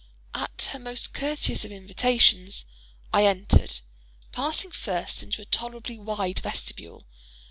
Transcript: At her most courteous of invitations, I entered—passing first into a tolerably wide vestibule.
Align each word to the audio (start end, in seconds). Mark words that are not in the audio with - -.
At 0.33 0.69
her 0.71 0.79
most 0.79 1.13
courteous 1.13 1.63
of 1.63 1.71
invitations, 1.71 2.65
I 3.13 3.27
entered—passing 3.27 4.71
first 4.71 5.21
into 5.21 5.43
a 5.43 5.45
tolerably 5.45 5.99
wide 5.99 6.39
vestibule. 6.39 7.05